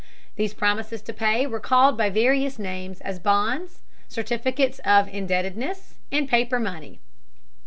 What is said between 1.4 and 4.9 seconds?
were called by various names as bonds, certificates